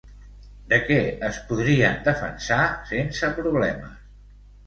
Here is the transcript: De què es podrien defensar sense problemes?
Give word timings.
De 0.69 0.77
què 0.85 0.95
es 1.27 1.35
podrien 1.51 1.99
defensar 2.09 2.63
sense 2.93 3.29
problemes? 3.41 4.11